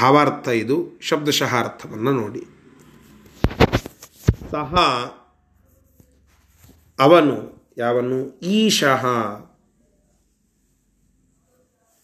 [0.00, 2.44] ಭಾವಾರ್ಥ ಇದು ಶಬ್ದಶಃ ಅರ್ಥವನ್ನು ನೋಡಿ.
[4.50, 4.74] ಸಹ
[6.98, 8.38] ಅವನು ಯಾವನು?
[8.38, 9.06] ಈಶಃ.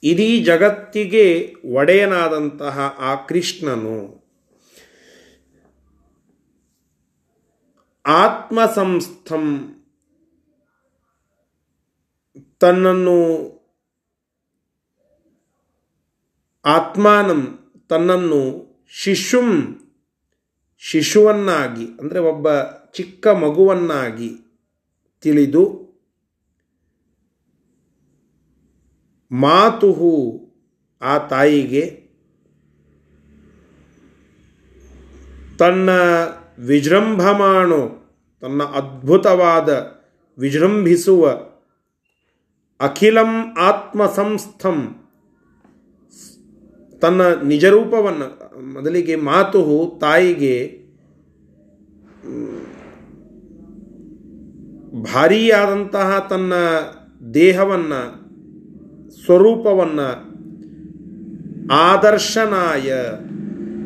[0.03, 4.27] ಇಡೀ ಜಗತ್ತಿಗೆ ಒಡೆಯನಾದಂತಹ ಆ ಕೃಷ್ಣನು
[8.07, 9.73] ಆತ್ಮಸಂಸ್ಥಂ
[12.61, 13.47] ತನ್ನನ್ನು
[16.65, 18.41] ಆತ್ಮಾನಂ ತನ್ನನ್ನು
[18.91, 19.49] ಶಿಶುಂ,
[20.79, 22.63] ಶಿಶುವನ್ನಾಗಿ, ಅಂದರೆ ಒಬ್ಬ
[22.95, 24.31] ಚಿಕ್ಕ ಮಗುವನ್ನಾಗಿ
[25.21, 25.65] ತಿಳಿದು
[29.31, 30.13] ಮಾತುಹು
[31.03, 31.85] ಆ ತಾಯಿಗೆ
[35.59, 35.91] ತನ್ನ
[36.59, 37.81] ವಿಜೃಂಭಮಾಣು,
[38.41, 39.69] ತನ್ನ ಅದ್ಭುತವಾದ
[40.39, 41.27] ವಿಜೃಂಭಿಸುವ
[42.81, 45.06] ಅಖಿಲಂ ಆತ್ಮಸಂಸ್ಥಂ
[47.03, 48.27] ತನ್ನ ನಿಜರೂಪವನ್ನು,
[48.75, 49.61] ಮೊದಲಿಗೆ ಮಾತು
[50.01, 50.57] ತಾಯಿಗೆ
[55.03, 56.53] ಭಾರೀಯಾದಂತಹ ತನ್ನ
[57.35, 58.03] ದೇಹವನ್ನು,
[59.25, 60.09] ಸ್ವರೂಪವನ್ನು
[61.73, 62.89] ಆದರ್ಶನಾಯ,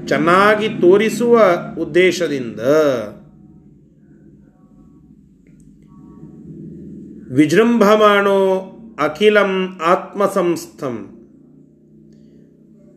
[0.07, 1.35] ಚೆನ್ನಾಗಿ ತೋರಿಸುವ
[1.81, 2.61] ಉದ್ದೇಶದಿಂದ
[7.33, 8.39] ವಿಜೃಂಭಮಾಣೋ
[8.99, 9.53] ಅಖಿಲಂ
[9.87, 10.97] ಆತ್ಮಸಂಸ್ಥಂ.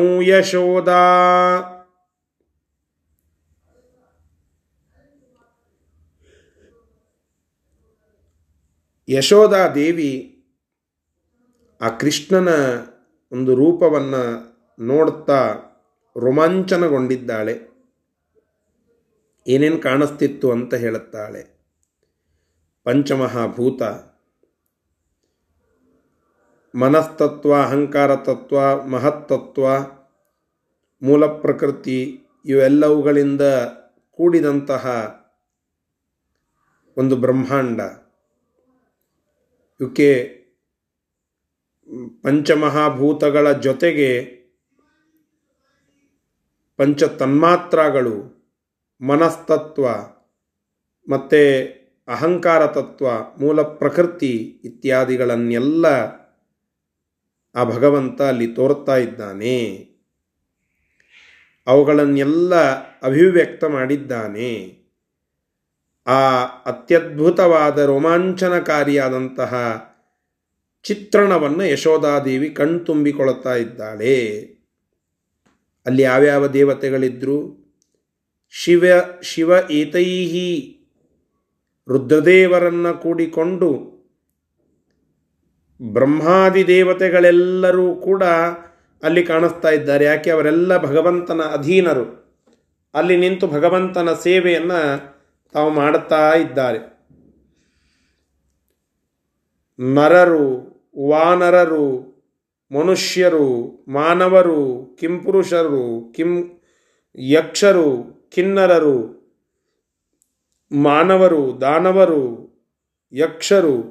[9.09, 10.43] ಯಶೋದಾ ದೇವಿ
[11.81, 12.49] ಆ ಕೃಷ್ಣನ
[13.31, 14.49] ಒಂದು ರೂಪವನ್ನು
[14.79, 15.55] ನೋಡ್ತಾ
[16.19, 17.69] ರೋಮಾಂಚನಗೊಂಡಿದ್ದಾಳೆ.
[19.47, 21.59] ಏನೇನು ಕಾಣಿಸ್ತಿತ್ತು ಅಂತ ಹೇಳುತ್ತಾಳೆ.
[22.83, 23.83] ಪಂಚಮಹಾಭೂತ.
[26.75, 29.67] ಮನಸ್ತತ್ವ, ಅಹಂಕಾರ ತತ್ವ, ಮಹತ್ತತ್ವ,
[31.01, 33.41] ಮೂಲ ಪ್ರಕೃತಿ ಇವೆಲ್ಲವುಗಳಿಂದ
[34.11, 34.85] ಕೂಡಿದಂತಹ
[36.97, 37.81] ಒಂದು ಬ್ರಹ್ಮಾಂಡ.
[39.81, 40.39] ಇವಕ್ಕೆ
[42.23, 44.23] ಪಂಚಮಹಾಭೂತಗಳ ಜೊತೆಗೆ
[46.77, 48.39] ಪಂಚ ತನ್ಮಾತ್ರಗಳು
[49.01, 49.87] ಮನಸ್ತತ್ವ
[51.11, 51.69] ಮತ್ತು
[52.07, 53.09] ಅಹಂಕಾರ ತತ್ವ,
[53.41, 55.85] ಮೂಲ ಪ್ರಕೃತಿ ಇತ್ಯಾದಿಗಳನ್ನೆಲ್ಲ
[57.55, 59.89] ಆ ಭಗವಂತ ಅಲ್ಲಿ ತೋರ್ತಾ ಇದ್ದಾನೆ.
[61.67, 62.55] ಅವುಗಳನ್ನೆಲ್ಲ
[62.99, 64.78] ಅಭಿವ್ಯಕ್ತ ಮಾಡಿದ್ದಾನೆ.
[66.07, 69.55] ಆ ಅತ್ಯದ್ಭುತವಾದ ರೋಮಾಂಚನಕಾರಿಯಾದಂತಹ
[70.83, 74.39] ಚಿತ್ರಣವನ್ನು ಯಶೋಧಾದೇವಿ ಕಣ್ತುಂಬಿಕೊಳ್ಳುತ್ತಾ ಇದ್ದಾಳೆ.
[75.85, 77.59] ಅಲ್ಲಿ ಯಾವ್ಯಾವ ದೇವತೆಗಳಿದ್ದರು
[78.49, 78.83] ಶಿವ
[79.21, 80.75] ಶಿವ ಏತೈಹಿ
[81.87, 83.99] ರುದ್ರದೇವರನ್ನು ಕೂಡಿಕೊಂಡು
[85.81, 88.23] ಬ್ರಹ್ಮಾದಿ ದೇವತೆಗಳೆಲ್ಲರೂ ಕೂಡ
[89.03, 90.05] ಅಲ್ಲಿ ಕಾಣಿಸ್ತಾ ಇದ್ದಾರೆ.
[90.05, 90.31] ಯಾಕೆ?
[90.31, 92.29] ಅವರೆಲ್ಲ ಭಗವಂತನ ಅಧೀನರು.
[92.93, 95.09] ಅಲ್ಲಿ ನಿಂತು ಭಗವಂತನ ಸೇವೆಯನ್ನು
[95.53, 96.99] ತಾವು ಮಾಡುತ್ತಾ ಇದ್ದಾರೆ.
[99.79, 100.69] ನರರು,
[101.07, 102.09] ವಾನರರು,
[102.71, 106.61] ಮನುಷ್ಯರು, ಮಾನವರು, ಕಿಂಪುರುಷರು, ಕಿಂ,
[107.17, 107.87] ಯಕ್ಷರು,
[108.29, 109.19] ಕಿನ್ನರರು,
[110.71, 112.49] ಮಾನವರು, ದಾನವರು,
[113.13, 113.81] ಯಕ್ಷರು,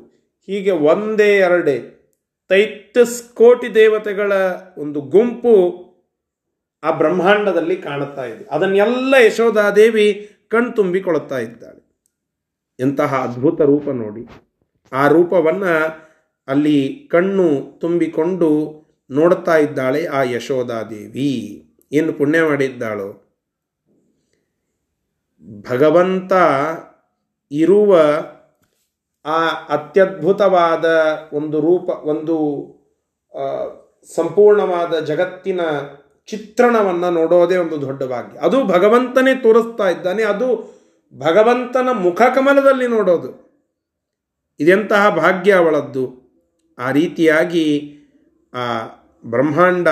[0.46, 1.94] ಹೀಗೆ ಒಂದೇ ಎರಡೇ
[2.48, 4.32] ತೈತ್ತಸ್ ಕೋಟಿ ದೇವತೆಗಳ
[4.78, 5.84] ಒಂದು ಗುಂಪು
[6.82, 8.44] ಆ ಬ್ರಹ್ಮಾಂಡದಲ್ಲಿ ಕಾಣುತ್ತಾ ಇದೆ.
[8.44, 11.88] ಅದನ್ನೆಲ್ಲ ಯಶೋಧಾದೇವಿ ಕಣ್ತುಂಬಿಕೊಳ್ಳುತ್ತಾ ಇದ್ದಾಳೆ.
[12.80, 14.26] ಎಂತಹ ಅದ್ಭುತ ರೂಪ ನೋಡಿ.
[14.92, 16.08] ಆ ರೂಪವನ್ನು
[16.48, 18.48] ಅಲ್ಲಿ ಕಣ್ಣು ತುಂಬಿಕೊಂಡು
[19.10, 23.24] ನೋಡ್ತಾ ಇದ್ದಾಳೆ ಆ ಯಶೋಧಾದೇವಿ ಏನು ಪುಣ್ಯ ಮಾಡಿದ್ದಾಳೋ.
[25.70, 26.32] ಭಗವಂತ
[27.52, 28.00] ಇರುವ
[29.24, 30.84] ಆ ಅತ್ಯದ್ಭುತವಾದ
[31.32, 32.36] ಒಂದು ರೂಪ, ಒಂದು
[34.14, 35.60] ಸಂಪೂರ್ಣವಾದ ಜಗತ್ತಿನ
[36.28, 38.38] ಚಿತ್ರಣವನ್ನು ನೋಡೋದೇ ಒಂದು ದೊಡ್ಡ ಭಾಗ್ಯ.
[38.38, 40.78] ಅದು ಭಗವಂತನೇ ತೋರಿಸ್ತಾ ಇದ್ದಾನೆ, ಅದು
[41.18, 43.48] ಭಗವಂತನ ಮುಖಕಮಲದಲ್ಲಿ ನೋಡೋದು.
[44.60, 46.04] ಇದೆಂತಹ ಭಾಗ್ಯ ಅವಳದ್ದು?
[46.78, 47.94] ಆ ರೀತಿಯಾಗಿ
[48.54, 48.64] ಆ
[49.26, 49.88] ಬ್ರಹ್ಮಾಂಡ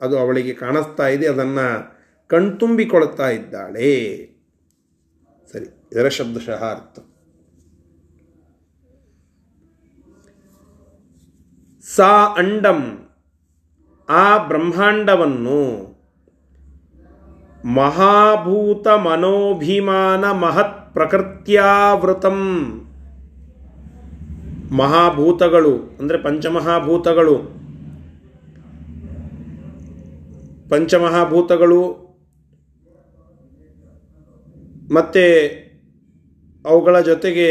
[0.00, 1.92] ಅದು ಅವಳಿಗೆ ಕಾಣಿಸ್ತಾ ಇದೆ, ಅದನ್ನು
[2.28, 3.92] ಕಣ್ತುಂಬಿಕೊಳ್ತಾ ಇದ್ದಾಳೆ.
[5.52, 6.98] ಸರಿ, ಇದರ ಶಬ್ದಶಃ ಅರ್ಥ.
[11.86, 13.08] ಸಾ ಅಂಡಂ.
[14.12, 15.60] ಆ ಬ್ರಹ್ಮಾಂಡವನ್ನು
[17.74, 22.38] ಮಹಾಭೂತ ಮನೋಭಿಮಾನ ಮಹತ್ ಪ್ರಕೃತ್ಯಾವೃತಂ.
[24.72, 27.36] ಮಹಾಭೂತಗಳು, ಅಂದರೆ ಪಂಚಮಹಾಭೂತಗಳು.
[30.70, 31.82] ಪಂಚಮಹಾಭೂತಗಳು
[34.94, 35.24] ಮತ್ತು
[36.64, 37.50] ಅವುಗಳ ಜೊತೆಗೆ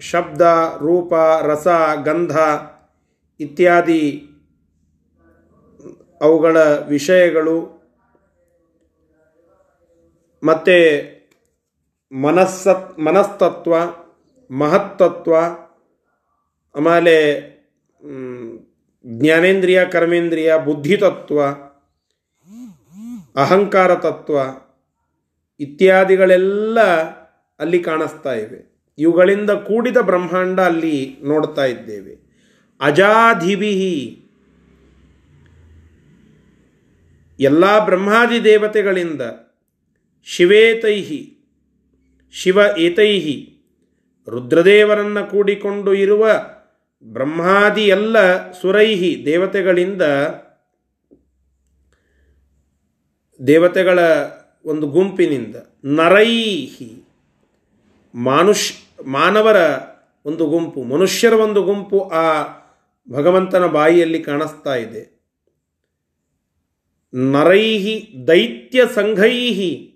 [0.00, 0.42] ಶಬ್ದ,
[0.78, 1.12] ರೂಪ,
[1.42, 1.66] ರಸ,
[2.04, 2.36] ಗಂಧ
[3.40, 4.02] ಇತ್ಯಾದಿ
[6.24, 7.84] ಅವುಗಳ ವಿಷಯಗಳು
[10.42, 10.76] ಮತ್ತು
[12.20, 12.68] ಮನಸ್ಸ
[12.98, 13.74] ಮನಸ್ತತ್ವ,
[14.54, 15.34] ಮಹತ್ತತ್ವ,
[16.74, 17.16] ಆಮೇಲೆ
[19.06, 21.42] ಜ್ಞಾನೇಂದ್ರಿಯ, ಕರ್ಮೇಂದ್ರಿಯ, ಬುದ್ಧಿತತ್ವ,
[23.40, 24.36] ಅಹಂಕಾರ ತತ್ವ
[25.60, 26.80] ಇತ್ಯಾದಿಗಳೆಲ್ಲ
[27.58, 28.92] ಅಲ್ಲಿ ಕಾಣಿಸ್ತಾ ಇವೆ.
[28.98, 32.14] ಇವುಗಳಿಂದ ಕೂಡಿದ ಬ್ರಹ್ಮಾಂಡ ಅಲ್ಲಿ ನೋಡ್ತಾ ಇದ್ದೇವೆ.
[32.80, 34.23] ಅಜಾಧಿಬಿಹಿ
[37.38, 39.20] ಎಲ್ಲ ಬ್ರಹ್ಮಾದಿ ದೇವತೆಗಳಿಂದ
[40.24, 41.30] ಶಿವೇತೈಹಿ
[42.32, 43.66] ಶಿವ ಏತೈಹಿ,
[44.28, 46.26] ರುದ್ರದೇವರನ್ನು ಕೂಡಿಕೊಂಡು ಇರುವ
[47.04, 50.02] ಬ್ರಹ್ಮಾದಿ ಎಲ್ಲ ಸುರೈಹಿ ದೇವತೆಗಳಿಂದ
[53.46, 53.98] ದೇವತೆಗಳ
[54.64, 57.04] ಒಂದು ಗುಂಪಿನಿಂದ ನರೈಹಿ,
[58.14, 58.72] ಮಾನುಷ್,
[59.06, 59.56] ಮಾನವರ
[60.24, 62.42] ಒಂದು ಗುಂಪು, ಮನುಷ್ಯರ ಒಂದು ಗುಂಪು ಆ
[63.10, 65.13] ಭಗವಂತನ ಬಾಯಿಯಲ್ಲಿ ಕಾಣಿಸ್ತಾ ಇದೆ.
[67.14, 69.90] ನರೈಹಿ ದೈತ್ಯ ಸಂಘೈಹಿ.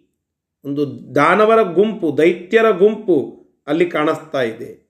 [0.65, 4.89] ಒಂದು ದಾನವರ ಗುಂಪು, ದೈತ್ಯರ ಗುಂಪು ಅಲ್ಲಿ ಕಾಣಿಸ್ತಾ ಇದೆ.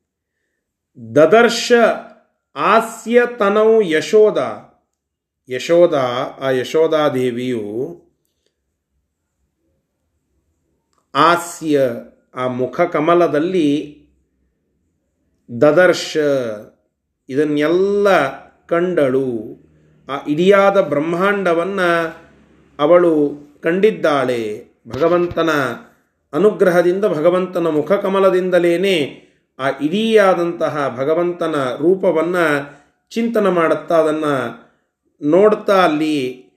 [1.15, 1.73] ದದರ್ಶ
[2.57, 4.39] ಆಸ್ಯ ತನವು ಯಶೋದ.
[5.49, 5.95] ಯಶೋದ,
[6.41, 8.03] ಆ ಯಶೋಧಾದೇವಿಯು
[11.15, 11.81] ಆಸ್ಯ,
[12.35, 13.99] ಆ ಮುಖ ಕಮಲದಲ್ಲಿ
[15.61, 16.17] ದದರ್ಶ
[17.29, 18.09] ಇದನ್ನೆಲ್ಲ
[18.67, 19.68] ಕಂಡಳು.
[20.09, 22.17] ಆ ಇಡಿಯಾದ ಬ್ರಹ್ಮಾಂಡವನ್ನು
[22.79, 24.65] ಅವಳು ಕಂಡಿದ್ದಾಳೆ.
[24.89, 25.51] ಭಗವಂತನ
[26.33, 29.25] ಅನುಗ್ರಹದಿಂದ, ಭಗವಂತನ ಮುಖಕಮಲದಿಂದಲೇ
[29.59, 32.45] ಆ ಇಡೀಯಾದಂತಹ ಭಗವಂತನ ರೂಪವನ್ನು
[33.11, 34.69] ಚಿಂತನ ಮಾಡುತ್ತಾ ಅದನ್ನು
[35.23, 36.49] ನೋಡ್ತಾ ಅಲ್ಲಿ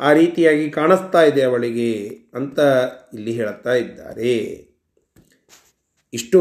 [0.00, 2.58] ಆ ರೀತಿಯಾಗಿ ಕಾಣಿಸ್ತಾ ಇದೆ ಅವಳಿಗೆ ಅಂತ
[3.14, 4.34] ಇಲ್ಲಿ ಹೇಳುತ್ತಾ ಇದ್ದಾರೆ.
[6.14, 6.40] ಇಷ್ಟು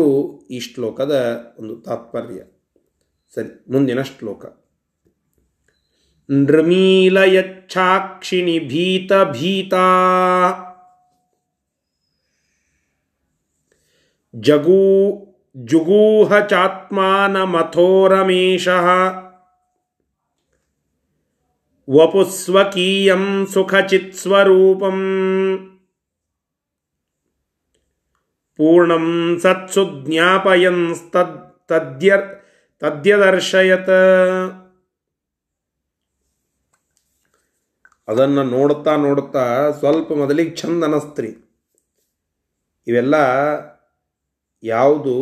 [0.52, 1.14] ಈ ಶ್ಲೋಕದ
[1.60, 2.42] ಒಂದು ತಾತ್ಪರ್ಯ.
[3.36, 4.61] ಸರಿ, ಮುಂದಿನ ಶ್ಲೋಕ.
[6.32, 9.88] ನೃಮೀಲಯಚ್ಛಾಕ್ಷಿಣಿ ಭೀತ ಭೀತಾ
[14.34, 14.84] ಜಗೂ
[15.64, 18.88] ಜುಗೂಹ ಚಾತ್ಮಾನಮಥೋರಮೇಶಃ
[21.88, 25.00] ವಪುಸ್ವಕೀಯಂ ಸುಖಚಿತ್ಸ್ವರೂಪಂ
[28.60, 29.08] ಪೂರ್ಣಂ
[29.44, 31.38] ಸತ್ಸು ಜ್ಞಾಪಯನ್ಸ್ತದ್
[31.70, 32.12] ತದ್ಯ
[38.12, 41.30] ಅದನ್ನು ನೋಡುತ್ತಾ ನೋಡುತ್ತಾ ಸ್ವಲ್ಪ ಮೊದಲಿಗೆ ಚಂದ ಅನಸ್ತ್ರಿ
[42.88, 43.16] ಇವೆಲ್ಲ
[44.64, 45.16] ಯಾವುದು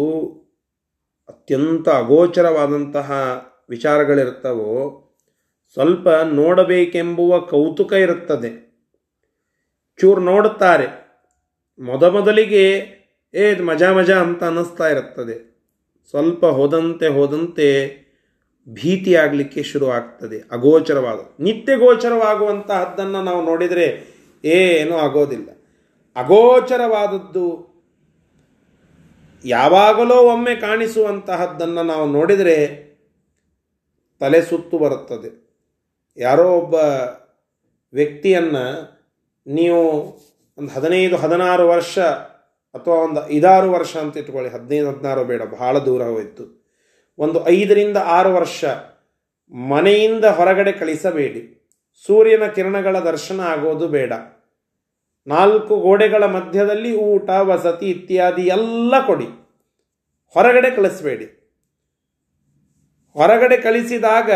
[1.29, 3.09] ಅತ್ಯಂತ ಅಗೋಚರವಾದಂತಹ
[3.69, 4.71] ವಿಚಾರಗಳಿರ್ತವೋ
[5.73, 8.51] ಸ್ವಲ್ಪ ನೋಡಬೇಕೆಂಬುವ ಕೌತುಕ ಇರುತ್ತದೆ.
[9.99, 10.87] ಚೂರು ನೋಡುತ್ತಾರೆ.
[11.79, 12.63] ಮೊದಮೊದಲಿಗೆ
[13.33, 15.35] ಏ ಮಜಾ ಮಜಾ ಅಂತ ಅನ್ನಿಸ್ತಾ ಇರುತ್ತದೆ.
[16.09, 17.67] ಸ್ವಲ್ಪ ಹೋದಂತೆ ಹೋದಂತೆ
[18.73, 25.49] ಭೀತಿ ಆಗಲಿಕ್ಕೆ ಶುರು ಆಗ್ತದೆ ಅಗೋಚರವಾದ ನಿತ್ಯ ಗೋಚರವಾಗುವಂತಹದ್ದನ್ನು ನಾವು ನೋಡಿದರೆ ಏನೂ ಆಗೋದಿಲ್ಲ.
[26.15, 27.69] ಅಗೋಚರವಾದದ್ದು
[29.45, 32.89] ಯಾವಾಗಲೋ ಒಮ್ಮೆ ಕಾಣಿಸುವಂತಹದ್ದನ್ನು ನಾವು ನೋಡಿದರೆ
[34.19, 35.49] ತಲೆ ಸುತ್ತು ಬರುತ್ತದೆ.
[36.17, 36.73] ಯಾರೋ ಒಬ್ಬ
[37.93, 38.65] ವ್ಯಕ್ತಿಯನ್ನು
[39.47, 39.81] ನೀವು
[40.57, 41.99] ಒಂದು ಹದಿನೈದು, ಹದಿನಾರು ವರ್ಷ
[42.73, 46.58] ಅಥವಾ ಒಂದು ಐದಾರು ವರ್ಷ ಅಂತ ಇಟ್ಕೊಳ್ಳಿ, ಹದಿನೈದು, ಹದಿನಾರು ಬೇಡ, ಬಹಳ ದೂರ ಹೋಯಿತು.
[47.19, 48.65] ಒಂದು ಐದರಿಂದ ಆರು ವರ್ಷ
[49.51, 51.71] ಮನೆಯಿಂದ ಹೊರಗಡೆ ಕಳಿಸಬೇಡಿ.
[52.07, 54.13] ಸೂರ್ಯನ ಕಿರಣಗಳ ದರ್ಶನ ಆಗೋದು ಬೇಡ.
[55.27, 59.27] ನಾಲ್ಕು ಗೋಡೆಗಳ ಮಧ್ಯದಲ್ಲಿ ಊಟ, ವಸತಿ ಇತ್ಯಾದಿ ಎಲ್ಲ ಕೊಡಿ.
[60.33, 61.25] ಹೊರಗಡೆ ಕಳಿಸಬೇಡಿ.
[63.13, 64.31] ಹೊರಗಡೆ ಕಳಿಸಿದಾಗ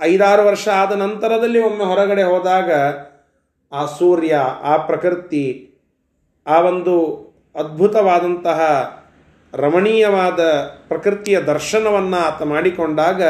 [0.00, 2.72] ಐದಾರು ವರ್ಷ ಆದ ನಂತರದಲ್ಲಿ ಒಮ್ಮೆ ಹೊರಗಡೆ ಹೋದಾಗ
[3.72, 5.70] ಆ ಸೂರ್ಯ, ಆ ಪ್ರಕೃತಿ,
[6.46, 8.60] ಆ ಒಂದು ಅದ್ಭುತವಾದಂತಹ
[9.54, 10.40] ರಮಣೀಯವಾದ
[10.88, 13.22] ಪ್ರಕೃತಿಯ ದರ್ಶನವನ್ನು ಆತ ಮಾಡಿಕೊಂಡಾಗ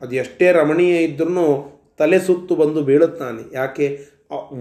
[0.00, 3.54] ಅದು ಎಷ್ಟೇ ರಮಣೀಯ ಇದ್ರೂ ತಲೆ ಸುತ್ತು ಬಂದು ಬೀಳುತ್ತಾನೆ.
[3.54, 4.06] ಯಾಕೆ?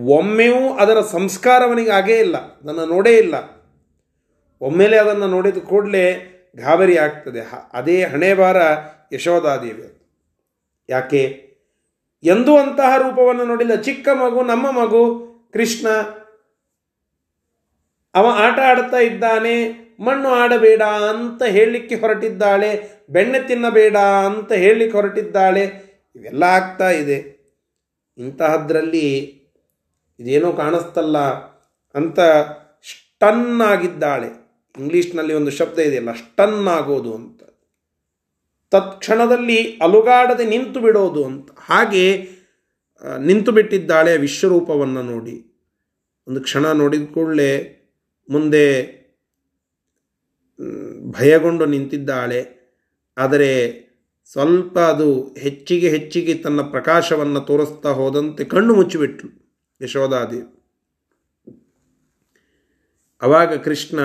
[0.06, 2.38] ಒಮ್ಮೆಯೂ ಅದರ ಸಂಸ್ಕಾರವನಿಗೆ ಆಗೇ ಇಲ್ಲ.
[2.38, 3.36] ಅದನ್ನು ನೋಡೇ ಇಲ್ಲ.
[4.62, 7.40] ಒಮ್ಮೆಲೆ ಅದನ್ನು ನೋಡಿದ ಕೂಡಲೇ ಗಾಬರಿ ಆಗ್ತದೆ.
[7.74, 8.58] ಅದೇ ಹಣೆ ಬಾರ
[9.14, 10.02] ಯಶೋಧಾದೇವಿ
[10.90, 11.54] ಯಾಕೆ?
[12.24, 13.76] ಎಂದೂ ಅಂತಹ ರೂಪವನ್ನು ನೋಡಿಲ್ಲ.
[13.76, 15.88] ಚಿಕ್ಕ ಮಗು, ನಮ್ಮ ಮಗು, ಕೃಷ್ಣ
[18.14, 19.56] ಅವ ಆಟ ಆಡ್ತಾ ಇದ್ದಾನೆ,
[20.00, 25.64] ಮಣ್ಣು ಆಡಬೇಡ ಅಂತ ಹೇಳಲಿಕ್ಕೆ ಹೊರಟಿದ್ದಾಳೆ, ಬೆಣ್ಣೆ ತಿನ್ನಬೇಡ ಅಂತ ಹೇಳಲಿಕ್ಕೆ ಹೊರಟಿದ್ದಾಳೆ,
[26.16, 27.18] ಇವೆಲ್ಲ ಆಗ್ತಾ ಇದೆ.
[28.18, 29.08] ಇಂತಹದ್ರಲ್ಲಿ
[30.20, 31.18] ಇದೇನೋ ಕಾಣಿಸ್ತಲ್ಲ
[31.96, 32.20] ಅಂತ
[32.90, 34.28] ಸ್ಟನ್ ಆಗಿದ್ದಾಳೆ
[34.80, 37.44] ಇಂಗ್ಲೀಷ್ನಲ್ಲಿ ಒಂದು ಶಬ್ದ ಇದೆಯಲ್ಲ ಸ್ಟನ್ ಆಗೋದು ಅಂತ.
[38.72, 41.50] ತತ್ಕ್ಷಣದಲ್ಲಿ ಅಲುಗಾಡದೆ ನಿಂತು ಬಿಡೋದು ಅಂತ.
[41.60, 42.28] ಹಾಗೆ
[43.20, 45.36] ನಿಂತು ಬಿಟ್ಟಿದ್ದಾಳೆ ವಿಶ್ವರೂಪವನ್ನು ನೋಡಿ.
[46.28, 47.83] ಒಂದು ಕ್ಷಣ ನೋಡಿದ ಕೂಡಲೇ
[48.30, 49.04] ಮುಂದೆ
[51.12, 52.64] ಭಯಗೊಂಡು ನಿಂತಿದ್ದಾಳೆ.
[53.18, 53.84] ಆದರೆ
[54.32, 60.60] ಸ್ವಲ್ಪ ಅದು ಹೆಚ್ಚಿಗೆ ಹೆಚ್ಚಿಗೆ ತನ್ನ ಪ್ರಕಾಶವನ್ನು ತೋರಿಸ್ತಾ ಹೋದಂತೆ ಕಣ್ಣು ಮುಚ್ಚಿಬಿಟ್ಲು ಯಶೋಧಾದೇವಿ
[63.22, 64.00] ಅವಾಗ ಕೃಷ್ಣ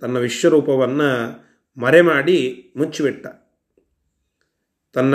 [0.00, 1.10] ತನ್ನ ವಿಶ್ವರೂಪವನ್ನು
[1.80, 3.26] ಮರೆ ಮಾಡಿ ಮುಚ್ಚಿಬಿಟ್ಟ.
[4.92, 5.14] ತನ್ನ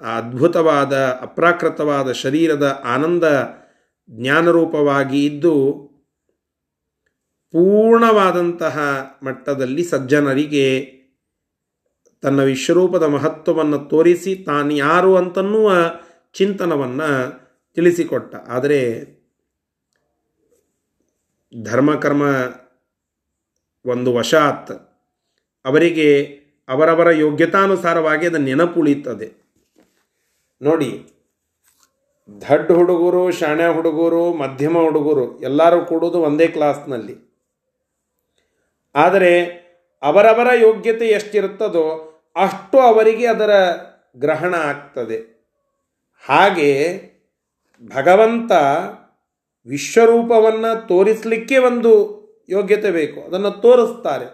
[0.00, 3.24] ಆ ಅದ್ಭುತವಾದ, ಅಪ್ರಾಕೃತವಾದ ಶರೀರದ ಆನಂದ
[4.10, 5.54] ಜ್ಞಾನರೂಪವಾಗಿ ಇದ್ದು
[7.54, 8.78] ಪೂರ್ಣವಾದಂತಹ
[9.22, 10.94] ಮಟ್ಟದಲ್ಲಿ ಸಜ್ಜನರಿಗೆ
[12.22, 15.72] ತನ್ನ ವಿಶ್ವರೂಪದ ಮಹತ್ವವನ್ನು ತೋರಿಸಿ ತಾನು ಯಾರು ಅಂತನ್ನುವ
[16.32, 17.10] ಚಿಂತನವನ್ನು
[17.74, 18.34] ತಿಳಿಸಿಕೊಟ್ಟ.
[18.34, 19.04] ಆದರೆ
[21.62, 22.22] ಧರ್ಮಕರ್ಮ
[23.86, 24.72] ಒಂದು ವಶಾತ್.
[25.64, 26.24] ಅವರಿಗೆ
[26.68, 29.32] ಅವರವರ ಯೋಗ್ಯತಾನುಸಾರವಾಗಿ ಅದು ನೆನಪುಳಿಯುತ್ತದೆ.
[30.62, 31.08] ನೋಡಿ,
[32.40, 37.33] ದಡ್ಡ ಹುಡುಗರು ಶಾಣೆ ಹುಡುಗರು, ಮಧ್ಯಮ ಹುಡುಗರು ಎಲ್ಲರೂ ಕೂಡೋದು ಒಂದೇ ಕ್ಲಾಸ್ನಲ್ಲಿ
[38.94, 39.64] ಆದರೆ
[40.02, 43.50] ಅವರವರ ಯೋಗ್ಯತೆ ಎಷ್ಟಿರುತ್ತದೋ ಅಷ್ಟು ಅವರಿಗೆ ಅದರ
[44.16, 45.34] ಗ್ರಹಣ ಆಗ್ತದೆ.
[46.28, 47.00] ಹಾಗೆ
[47.96, 48.52] ಭಗವಂತ
[49.66, 53.20] ವಿಶ್ವರೂಪವನ್ನು ತೋರಿಸಲಿಕ್ಕೆ ಒಂದು ಯೋಗ್ಯತೆ ಬೇಕು.
[53.20, 54.24] ಅದನ್ನು ತೋರಿಸ್ತಾರೆ.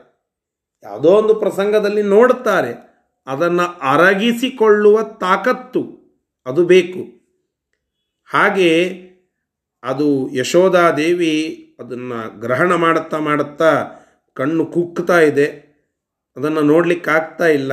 [0.83, 2.91] ಯಾವುದೋ ಒಂದು ಪ್ರಸಂಗದಲ್ಲಿ ನೋಡುತ್ತಾರೆ
[3.27, 6.01] ಅದನ್ನು ಅರಗಿಸಿಕೊಳ್ಳುವ ತಾಕತ್ತು
[6.47, 7.21] ಅದು ಬೇಕು.
[8.25, 9.01] ಹಾಗೆ
[9.83, 13.91] ಅದು ಯಶೋಧಾದೇವಿ ಅದನ್ನು ಗ್ರಹಣ ಮಾಡುತ್ತಾ ಮಾಡುತ್ತಾ
[14.41, 15.71] ಕಣ್ಣು ಕುಕ್ಕುತ್ತಾ ಇದೆ.
[16.37, 17.73] ಅದನ್ನು ನೋಡಲಿಕ್ಕಾಗ್ತಾ ಇಲ್ಲ.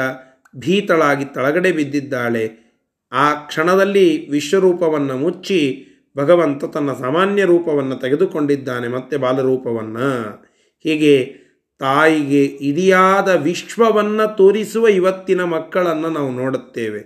[0.55, 2.67] ಭೀತಳಾಗಿ ತಳಗಡೆ ಬಿದ್ದಿದ್ದಾಳೆ.
[3.11, 8.87] ಆ ಕ್ಷಣದಲ್ಲಿ ವಿಶ್ವರೂಪವನ್ನು ಮುಚ್ಚಿ ಭಗವಂತ ತನ್ನ ಸಾಮಾನ್ಯ ರೂಪವನ್ನು ತೆಗೆದುಕೊಂಡಿದ್ದಾನೆ.
[8.87, 10.31] ಮತ್ತೆ ಬಾಲರೂಪವನ್ನು.
[10.83, 11.33] ಹೀಗೆ
[11.79, 16.99] ತಾಯಿಗೆ ಇಡಿಯಾದ ವಿಶ್ವವನ್ನು ತೋರಿಸುವ ಇವತ್ತಿನ ಮಕ್ಕಳನ್ನು ನಾವು ನೋಡುತ್ತೇವೆ.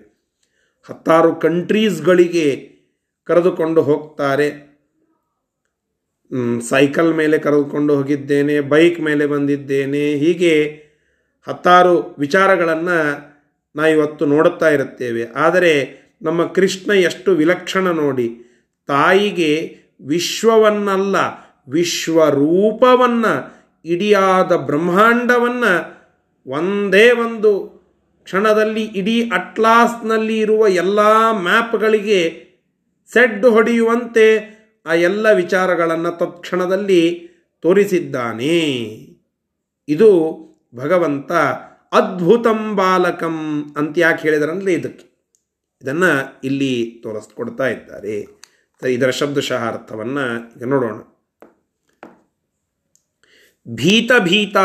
[0.90, 2.72] ಹತ್ತಾರು ಕಂಟ್ರೀಸ್ಗಳಿಗೆ
[3.24, 4.71] ಕರೆದುಕೊಂಡು ಹೋಗ್ತಾರೆ.
[6.70, 10.54] ಸೈಕಲ್ ಮೇಲೆ ಕರೆದುಕೊಂಡು ಹೋಗಿದ್ದೇನೆ, ಬೈಕ್ ಮೇಲೆ ಬಂದಿದ್ದೇನೆ, ಹೀಗೆ
[11.48, 12.98] ಹತ್ತಾರು ವಿಚಾರಗಳನ್ನು
[13.76, 15.26] ನಾವಿವತ್ತು ನೋಡುತ್ತಾ ಇರುತ್ತೇವೆ.
[15.36, 15.74] ಆದರೆ
[16.22, 18.28] ನಮ್ಮ ಕೃಷ್ಣ ಎಷ್ಟು ವಿಲಕ್ಷಣ ನೋಡಿ,
[18.88, 21.16] ತಾಯಿಗೆ ವಿಶ್ವವನ್ನಲ್ಲ,
[21.72, 23.34] ವಿಶ್ವರೂಪವನ್ನು,
[23.86, 25.74] ಇಡಿಯಾದ ಬ್ರಹ್ಮಾಂಡವನ್ನು
[26.48, 27.52] ಒಂದೇ ಒಂದು
[28.24, 31.00] ಕ್ಷಣದಲ್ಲಿ, ಇಡೀ ಅಟ್ಲಾಸ್ನಲ್ಲಿ ಇರುವ ಎಲ್ಲ
[31.32, 32.22] ಮ್ಯಾಪ್ಗಳಿಗೆ
[33.14, 34.28] ಸೆಡ್ಡು ಹೊಡೆಯುವಂತೆ
[34.86, 37.30] ಆ ಎಲ್ಲ ವಿಚಾರಗಳನ್ನು ತತ್ಕ್ಷಣದಲ್ಲಿ
[37.62, 38.60] ತೋರಿಸಿದ್ದಾನೆ.
[39.88, 40.42] ಇದು
[40.76, 41.32] ಭಗವಂತ
[41.92, 45.12] ಅದ್ಭುತಂ ಬಾಲಕಂ ಅಂತ ಯಾಕೆ ಹೇಳಿದ್ರಂದ್ರೆ ಇದಕ್ಕೆ.
[45.84, 48.42] ಇದನ್ನು ಇಲ್ಲಿ ತೋರಿಸ್ಕೊಡ್ತಾ ಇದ್ದಾರೆ.
[48.90, 51.02] ಇದರ ಶಬ್ದಶಃ ಅರ್ಥವನ್ನು ಈಗ ನೋಡೋಣ.
[53.76, 54.58] ಭೀತ ಭೀತ,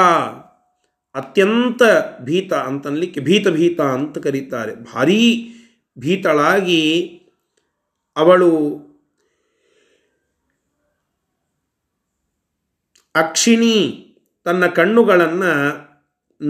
[1.14, 1.82] ಅತ್ಯಂತ
[2.22, 4.74] ಭೀತ ಅಂತನ್ಲಿಕ್ಕೆ ಭೀತ ಭೀತ ಅಂತ ಕರೀತಾರೆ.
[4.74, 5.52] ಭಾರೀ
[5.98, 7.12] ಭೀತಳಾಗಿ
[8.16, 8.85] ಅವಳು
[13.16, 14.02] ಅಕ್ಷಿಣಿ
[14.44, 15.52] ತನ್ನ ಕಣ್ಣುಗಳನ್ನು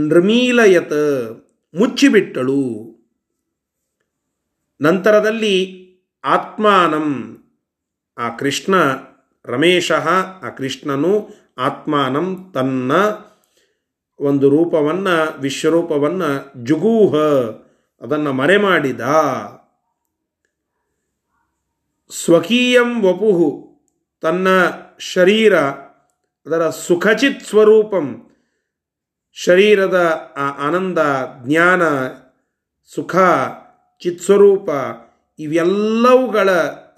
[0.08, 0.92] ನೃಮೀಲಯತ
[1.78, 2.86] ಮುಚ್ಚಿಬಿಟ್ಟಳು.
[4.80, 5.86] ನಂತರದಲ್ಲಿ
[6.24, 7.38] ಆತ್ಮಾನಂ,
[8.18, 8.74] ಆ ಕೃಷ್ಣ
[9.44, 9.92] ರಮೇಶ,
[10.42, 12.92] ಆ ಕೃಷ್ಣನು ಆತ್ಮಾನಂ ತನ್ನ
[14.18, 17.14] ಒಂದು ರೂಪವನ್ನು, ವಿಶ್ವರೂಪವನ್ನು ಜುಗೂಹ,
[18.00, 19.00] ಅದನ್ನು ಮರೆಮಾಡಿದ.
[22.24, 23.66] ಸ್ವಕೀಯಂ ವಪುಹು
[24.20, 24.48] ತನ್ನ
[24.98, 25.54] ಶರೀರ
[26.46, 28.30] ಅದರ ಸುಖಚಿತ್ ಸ್ವರೂಪಂ
[29.32, 29.96] ಶರೀರದ
[30.36, 30.98] ಆ ಆನಂದ,
[31.44, 31.82] ಜ್ಞಾನ,
[32.94, 33.16] ಸುಖ
[34.02, 34.70] ಚಿತ್ಸ್ವರೂಪ
[35.38, 36.50] ಇವೆಲ್ಲವುಗಳ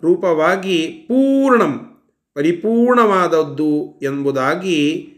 [0.02, 2.02] ರೂಪವಾಗಿ ಪೂರ್ಣಂ,
[2.34, 5.12] ಪರಿಪೂರ್ಣವಾದದ್ದು ಎಂಬುದಾಗಿ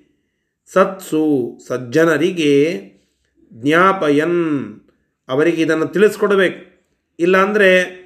[0.73, 2.53] ಸತ್ಸು ಸಜ್ಜನರಿಗೆ
[3.53, 4.81] ಜ್ಞಾಪಯನ್
[5.29, 6.87] ಅವರಿಗೆ ಇದನ್ನು ತಿಳಿಸ್ಕೊಡ್ಬೇಕು.
[7.19, 8.01] ಇಲ್ಲಾಂದರೆ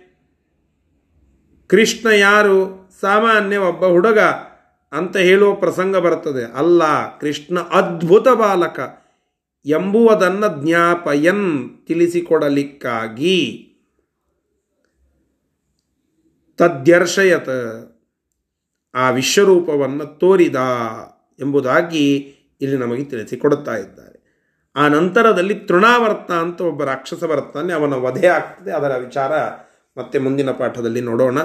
[1.66, 4.18] ಕೃಷ್ಣ ಯಾರು ಸಾಮಾನ್ಯ ಒಬ್ಬ ಹುಡುಗ
[4.94, 6.82] ಅಂತ ಹೇಳುವ ಪ್ರಸಂಗ ಬರ್ತದೆ ಅಲ್ಲ,
[7.18, 9.04] ಕೃಷ್ಣ ಅದ್ಭುತ ಬಾಲಕ.
[9.66, 13.70] ಎಂಬುವುದನ್ನು ಜ್ಞಾಪಯನ್ ತಿಳಿಸಿಕೊಡಲಿಕ್ಕಾಗಿ
[16.56, 17.48] ತದ್ಯರ್ಶಯತ
[18.94, 20.56] ಆ ವಿಶ್ವರೂಪವನ್ನು ತೋರಿದ
[21.40, 22.16] ಎಂಬುದಾಗಿ
[22.60, 24.14] ಇಲ್ಲಿ ನಮಗೆ ತಿಳಿಸಿಕೊಡುತ್ತಾ ಇದ್ದಾರೆ.
[24.76, 28.72] ಆ ನಂತರದಲ್ಲಿ ತೃಣಾವರ್ತ ಅಂತ ಒಬ್ಬ ರಾಕ್ಷಸ ಬರ್ತಾನೆ ಅವನ ವಧೆ ಆಗ್ತದೆ.
[28.72, 29.32] ಅದರ ವಿಚಾರ
[29.98, 31.38] ಮತ್ತೆ ಮುಂದಿನ ಪಾಠದಲ್ಲಿ ನೋಡೋಣ.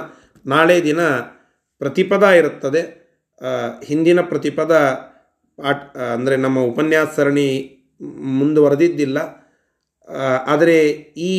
[0.46, 1.00] ನಾಳೆ ದಿನ
[1.78, 2.99] ಪ್ರತಿಪದ ಇರುತ್ತದೆ.
[3.84, 4.74] ಹಿಂದಿನ ಪ್ರತಿಪದ
[5.58, 5.80] ಪಾಠ
[6.14, 7.48] ಅಂದರೆ ನಮ್ಮ ಉಪನ್ಯಾಸ ಸರಣಿ
[8.38, 9.18] ಮುಂದುವರೆದಿದ್ದಿಲ್ಲ.
[10.46, 10.78] ಆದರೆ
[11.30, 11.34] ಈ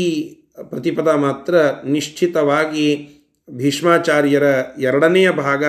[0.70, 1.53] ಪ್ರತಿಪದ ಮಾತ್ರ
[1.86, 2.88] ನಿಶ್ಚಿತವಾಗಿ
[3.48, 4.48] ಭೀಷ್ಮಾಚಾರ್ಯರ
[4.79, 5.63] ಎರಡನೆಯ ಭಾಗ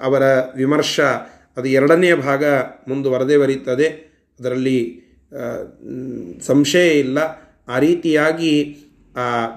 [0.00, 0.24] ಅವರ
[0.56, 1.00] ವಿಮರ್ಶ,
[1.56, 2.44] ಅದು ಎರಡನೆಯ ಭಾಗ
[2.88, 3.88] ಮುಂದುವರೆದೇ ಬರೀತದೆ.
[4.38, 4.78] ಅದರಲ್ಲಿ
[6.46, 7.18] ಸಂಶಯ ಇಲ್ಲ.
[7.68, 8.52] ಆ ರೀತಿಯಾಗಿ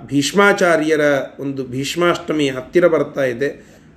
[0.06, 1.06] ಭೀಷ್ಮಾಚಾರ್ಯರ
[1.40, 3.50] ಒಂದು ಭೀಷ್ಮಾಷ್ಟಮಿ ಹತ್ತಿರ ಬರ್ತಾ ಇದೆ.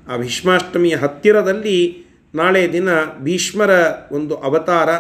[0.09, 2.05] ಆ ಭೀಷ್ಮಾಷ್ಟಮಿಯ ಹತ್ತಿರದಲ್ಲಿ
[2.35, 3.71] ನಾಳೆ ದಿನ ಭೀಷ್ಮರ
[4.13, 4.91] ಒಂದು ಅವತಾರ.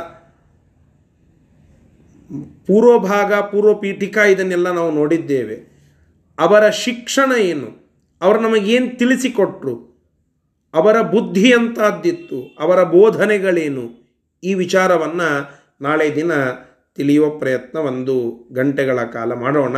[2.66, 5.72] ಪೂರ್ವಭಾಗ ಪೂರ್ವ ಪೀಠಿಕಾ ಇದನ್ನೆಲ್ಲ ನಾವು ನೋಡಿದ್ದೇವೆ.
[6.38, 7.94] ಅವರ ಶಿಕ್ಷಣ ಏನು?
[8.22, 9.92] ಅವರು ನಮಗೇನು ತಿಳಿಸಿಕೊಟ್ರು?
[10.74, 14.02] ಅವರ ಬುದ್ಧಿ ಅಂತಾದ್ದಿತ್ತು ಅವರ ಬೋಧನೆಗಳೇನು?
[14.44, 16.32] ಈ ವಿಚಾರವನ್ನು ನಾಳೆ ದಿನ
[16.96, 19.76] ತಿಳಿಯುವ ಪ್ರಯತ್ನ ಒಂದು ಗಂಟೆಗಳ ಕಾಲ ಮಾಡೋಣ.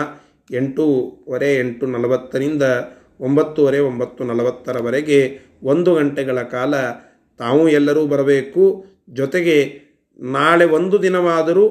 [0.50, 2.62] ಎಂಟೂವರೆ, ಎಂಟು ನಲವತ್ತರಿಂದ
[3.20, 6.74] ಒಂಬತ್ತುವರೆ, ಒಂಬತ್ತು ನಲವತ್ತರವರೆಗೆ ಒಂದು ಗಂಟೆಗಳ ಕಾಲ
[7.38, 8.84] ತಾವು ಎಲ್ಲರೂ ಬರಬೇಕು.
[9.10, 9.80] ಜೊತೆಗೆ
[10.18, 11.64] ನಾಳೆ ಒಂದು ದಿನವಾದರೂ,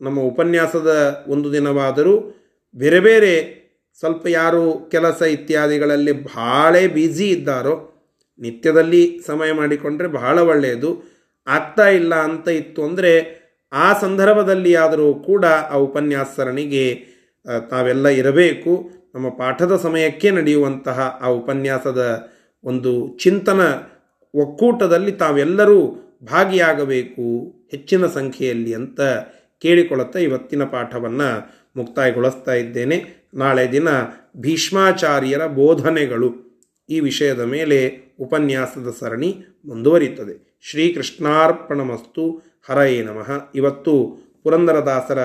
[0.00, 3.60] ನಮ್ಮ ಉಪನ್ಯಾಸದ ಒಂದು ದಿನವಾದರೂ, ಬೇರೆ ಬೇರೆ
[3.98, 7.92] ಸ್ವಲ್ಪ ಯಾರು ಕೆಲಸ ಇತ್ಯಾದಿಗಳಲ್ಲಿ ಭಾಳ ಬ್ಯುಸಿ ಇದ್ದಾರೋ,
[8.38, 11.02] ನಿತ್ಯದಲ್ಲಿ ಸಮಯ ಮಾಡಿಕೊಂಡ್ರೆ ಬಹಳ ಒಳ್ಳೆಯದು.
[11.46, 13.40] ಆಗ್ತಾ ಇಲ್ಲ ಅಂತ ಇತ್ತು ಅಂದರೆ,
[13.72, 16.94] ಆ ಸಂದರ್ಭದಲ್ಲಿ ಆದರೂ ಕೂಡ ಆ ಉಪನ್ಯಾಸ ಸರಣಿಗೆ
[17.70, 18.99] ತಾವೆಲ್ಲ ಇರಬೇಕು.
[19.14, 22.28] ನಮ್ಮ ಪಾಠದ ಸಮಯಕ್ಕೆ ನಡೆಯುವಂತಹ ಆ ಉಪನ್ಯಾಸದ
[22.64, 23.60] ಒಂದು ಚಿಂತನ
[24.34, 25.88] ಒಕ್ಕೂಟದಲ್ಲಿ ತಾವೆಲ್ಲರೂ
[26.22, 29.00] ಭಾಗಿಯಾಗಬೇಕು ಹೆಚ್ಚಿನ ಸಂಖ್ಯೆಯಲ್ಲಿ ಅಂತ
[29.62, 33.28] ಕೇಳಿಕೊಳ್ಳುತ್ತಾ ಇವತ್ತಿನ ಪಾಠವನ್ನು ಮುಕ್ತಾಯಗೊಳಿಸ್ತಾ ಇದ್ದೇನೆ.
[33.34, 33.88] ನಾಳೆ ದಿನ
[34.36, 36.34] ಭೀಷ್ಮಾಚಾರ್ಯರ ಬೋಧನೆಗಳು
[36.88, 40.58] ಈ ವಿಷಯದ ಮೇಲೆ ಉಪನ್ಯಾಸದ ಸರಣಿ ಮುಂದುವರಿಯುತ್ತದೆ.
[40.70, 42.42] ಶ್ರೀಕೃಷ್ಣಾರ್ಪಣಮಸ್ತು.
[42.68, 43.52] ಹರಯೇ ನಮಃ.
[43.54, 45.18] ಇವತ್ತು ಪುರಂದರದಾಸರ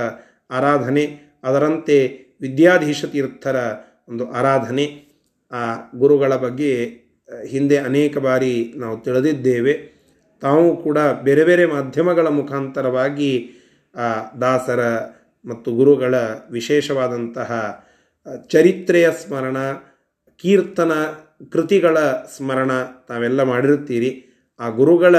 [0.51, 3.55] ಆರಾಧನೆ, ಅದರಂತೆ ವಿದ್ಯಾಧೀಶ ತೀರ್ಥರ
[4.09, 5.05] ಒಂದು ಆರಾಧನೆ
[5.51, 7.05] ಆ ಗುರುಗಳ ಬಗ್ಗೆ
[7.47, 9.95] ಹಿಂದೆ ಅನೇಕ ಬಾರಿ ನಾವು ತಿಳಿದಿದ್ದೇವೆ.
[10.41, 13.49] ತಾವು ಕೂಡ ಬೇರೆ ಬೇರೆ ಮಾಧ್ಯಮಗಳ ಮುಖಾಂತರವಾಗಿ,
[13.95, 14.79] ಆ, ದಾಸರ
[15.45, 16.15] ಮತ್ತು ಗುರುಗಳ
[16.51, 17.83] ವಿಶೇಷವಾದಂತಹ
[18.47, 19.57] ಚರಿತ್ರೆಯ ಸ್ಮರಣ,
[20.37, 20.91] ಕೀರ್ತನ
[21.51, 21.97] ಕೃತಿಗಳ
[22.37, 22.71] ಸ್ಮರಣ
[23.07, 24.25] ತಾವೆಲ್ಲ ಮಾಡಿರುತ್ತೀರಿ.
[24.59, 25.15] ಆ ಗುರುಗಳ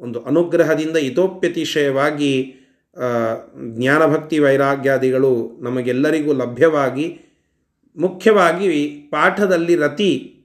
[0.00, 2.54] ಒಂದು ಅನುಗ್ರಹದಿಂದ ಇತೋಪ್ಯತಿಶಯವಾಗಿ
[3.76, 7.20] ಜ್ಞಾನಭಕ್ತಿ ವೈರಾಗ್ಯಾದಿಗಳು ನಮಗೆಲ್ಲರಿಗೂ ಲಭ್ಯವಾಗಿ,
[7.96, 10.38] ಮುಖ್ಯವಾಗಿ ಪಾಠದಲ್ಲಿ ರತಿ,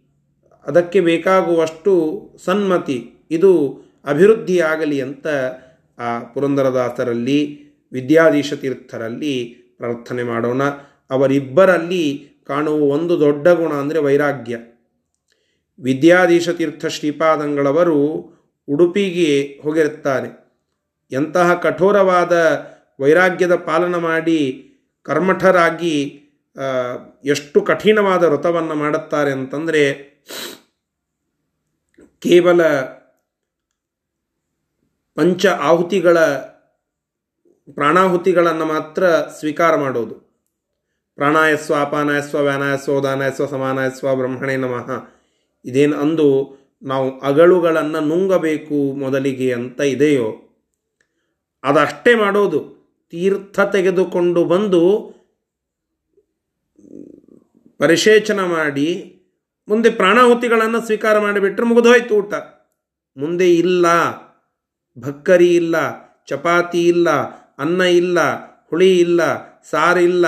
[0.68, 1.94] ಅದಕ್ಕೆ ಬೇಕಾಗುವಷ್ಟು
[2.46, 5.28] ಸನ್ಮತಿ, ಇದು ಅಭಿವೃದ್ಧಿಯಾಗಲಿ ಅಂತ
[6.00, 9.44] ಆ ಪುರಂದರದಾಸರಲ್ಲಿ, ವಿದ್ಯಾಧೀಶ ತೀರ್ಥರಲ್ಲಿ
[9.78, 10.64] ಪ್ರಾರ್ಥನೆ ಮಾಡೋಣ.
[11.10, 14.58] ಅವರಿಬ್ಬರಲ್ಲಿ ಕಾಣುವ ಒಂದು ದೊಡ್ಡ ಗುಣ ಅಂದರೆ ವೈರಾಗ್ಯ.
[15.80, 17.98] ವಿದ್ಯಾಧೀಶ ತೀರ್ಥ ಶ್ರೀಪಾದಂಗಳವರು
[18.68, 20.47] ಉಡುಪಿಗೆ ಹೋಗಿರುತ್ತಾರೆ.
[21.12, 22.66] ಎಂತಹ ಕಠೋರವಾದ
[23.00, 24.70] ವೈರಾಗ್ಯದ ಪಾಲನ ಮಾಡಿ
[25.04, 26.24] ಕರ್ಮಠರಾಗಿ
[27.26, 29.94] ಎಷ್ಟು ಕಠಿಣವಾದ ವ್ರತವನ್ನು ಮಾಡುತ್ತಾರೆ ಅಂತಂದರೆ,
[32.20, 32.68] ಕೇವಲ
[35.16, 36.20] ಪಂಚ ಆಹುತಿಗಳ
[37.74, 40.16] ಪ್ರಾಣಾಹುತಿಗಳನ್ನು ಮಾತ್ರ ಸ್ವೀಕಾರ ಮಾಡೋದು.
[41.16, 44.90] ಪ್ರಾಣಾಯಸ್ವ, ಅಪಾನಾಯಸ್ವ, ವ್ಯಾನಾಯಸ್ವ ದಾನಾಯಸ್ವ ಸಮಾನಾಯಸ್ವ, ಬ್ರಹ್ಮಣೇ ನಮಃ.
[45.66, 50.47] ಇದೇನು ಅಂದು ನಾವು ಅಗಳುಗಳನ್ನು ನುಂಗಬೇಕು ಮೊದಲಿಗೆ ಅಂತ ಇದೆಯೋ
[51.64, 52.78] ಅದಷ್ಟೇ ಮಾಡೋದು.
[53.10, 55.14] ತೀರ್ಥ ತೆಗೆದುಕೊಂಡು ಬಂದು
[57.78, 59.14] ಪರಿಶೇಚನ ಮಾಡಿ
[59.68, 62.34] ಮುಂದೆ ಪ್ರಾಣಾಹುತಿಗಳನ್ನು ಸ್ವೀಕಾರ ಮಾಡಿಬಿಟ್ರೆ ಮುಗಿದೋಯ್ತು ಊಟ.
[63.18, 63.86] ಮುಂದೆ ಇಲ್ಲ.
[65.00, 65.76] ಭಕ್ಕರಿ ಇಲ್ಲ.
[66.28, 67.10] ಚಪಾತಿ ಇಲ್ಲ.
[67.58, 68.20] ಅನ್ನ ಇಲ್ಲ.
[68.70, 69.22] ಹುಳಿ ಇಲ್ಲ.
[69.62, 70.26] ಸಾರಿಲ್ಲ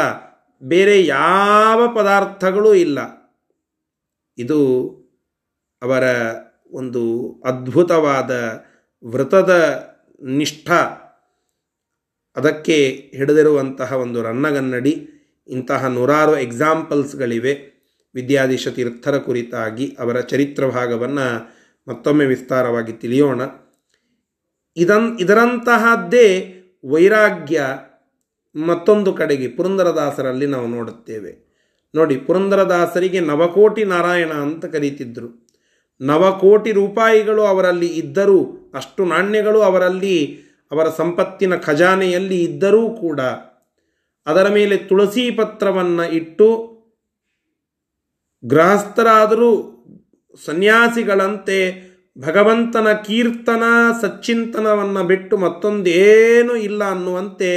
[0.62, 3.00] ಬೇರೆ ಯಾವ ಪದಾರ್ಥಗಳೂ ಇಲ್ಲ.
[4.38, 4.90] ಇದು
[5.82, 6.04] ಅವರ
[6.72, 8.64] ಒಂದು ಅದ್ಭುತವಾದ
[9.04, 9.84] ವ್ರತದ
[10.24, 10.72] ನಿಷ್ಠ.
[12.36, 15.10] ಅದಕ್ಕೆ ಹಿಡಿದಿರುವಂತಹ ಒಂದು ರನ್ನಗನ್ನಡಿ,
[15.50, 17.54] ಇಂತಹ ನೂರಾರು ಎಕ್ಸಾಂಪಲ್ಸ್ಗಳಿವೆ
[18.16, 23.42] ವಿದ್ಯಾಧೀಶ ತೀರ್ಥರ ಕುರಿತಾಗಿ ಅವರ ಚರಿತ್ರ ಭಾಗವನ್ನು ಮತ್ತೊಮ್ಮೆ ವಿಸ್ತಾರವಾಗಿ ತಿಳಿಯೋಣ.
[24.78, 26.28] ಇದನ್, ಇದರಂತಹದ್ದೇ
[26.86, 27.62] ವೈರಾಗ್ಯ
[28.56, 31.50] ಮತ್ತೊಂದು ಕಡೆಗೆ ಪುರಂದರದಾಸರಲ್ಲಿ ನಾವು ನೋಡುತ್ತೇವೆ.
[31.96, 35.50] ನೋಡಿ, ಪುರಂದರದಾಸರಿಗೆ ನವಕೋಟಿ ನಾರಾಯಣ ಅಂತ ಕರೀತಿದ್ದರು
[36.02, 43.20] ನವಕೋಟಿ ರೂಪಾಯಿಗಳು ಅವರಲ್ಲಿ ಇದ್ದರೂ, ಅಷ್ಟು ನಾಣ್ಯಗಳು ಅವರಲ್ಲಿ ಅವರ ಸಂಪತ್ತಿನ ಖಜಾನೆಯಲ್ಲಿ ಇದ್ದರೂ ಕೂಡ
[44.28, 46.48] ಅದರ ಮೇಲೆ ತುಳಸಿ ಪತ್ರವನ್ನು ಇಟ್ಟು
[48.46, 49.76] ಗೃಹಸ್ಥರಾದರೂ
[50.46, 53.64] ಸನ್ಯಾಸಿಗಳಂತೆ ಭಗವಂತನ ಕೀರ್ತನ,
[54.02, 57.52] ಸಚ್ಚಿಂತನವನ್ನು ಬಿಟ್ಟು ಮತ್ತೊಂದೇನೂ ಇಲ್ಲ ಅನ್ನುವಂತೆ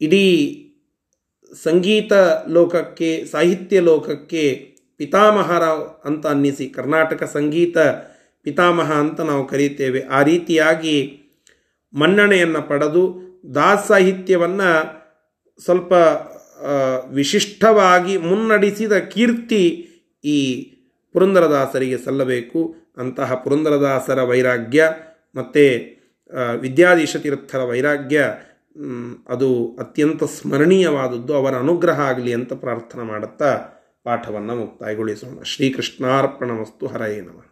[0.00, 0.58] ಇಡೀ
[1.64, 2.12] ಸಂಗೀತ
[2.48, 5.62] ಲೋಕಕ್ಕೆ, ಸಾಹಿತ್ಯ ಲೋಕಕ್ಕೆ ಪಿತಾಮಹರ
[6.04, 6.66] ಅಂತ ಅನ್ನಿಸಿ.
[6.66, 7.78] ಕರ್ನಾಟಕ ಸಂಗೀತ
[8.42, 10.00] ಪಿತಾಮಹ ಅಂತ ನಾವು ಕರೀತೇವೆ.
[10.00, 11.21] ಆ ರೀತಿಯಾಗಿ
[11.94, 13.02] ಮನ್ನಣೆಯನ್ನು ಪಡೆದು
[13.54, 14.70] ದಾಸ ಸಾಹಿತ್ಯವನ್ನು
[15.64, 15.92] ಸ್ವಲ್ಪ
[17.10, 19.64] ವಿಶಿಷ್ಟವಾಗಿ ಮುನ್ನಡೆಸಿದ ಕೀರ್ತಿ
[20.24, 20.62] ಈ
[21.12, 22.74] ಪುರಂದರದಾಸರಿಗೆ ಸಲ್ಲಬೇಕು.
[22.96, 24.90] ಅಂತಹ ಪುರಂದರದಾಸರ ವೈರಾಗ್ಯ
[25.34, 25.64] ಮತ್ತು
[26.60, 28.18] ವಿದ್ಯಾಧೀಶತೀರ್ಥರ ವೈರಾಗ್ಯ
[29.28, 31.34] ಅದು ಅತ್ಯಂತ ಸ್ಮರಣೀಯವಾದದ್ದು.
[31.34, 33.50] ಅವರ ಅನುಗ್ರಹ ಆಗಲಿ ಅಂತ ಪ್ರಾರ್ಥನೆ ಮಾಡುತ್ತಾ
[34.04, 35.42] ಪಾಠವನ್ನು ಮುಕ್ತಾಯಗೊಳಿಸೋಣ.
[35.42, 37.51] ಶ್ರೀಕೃಷ್ಣಾರ್ಪಣ ವಸ್ತು ಹರಯೇ ನಮಃ.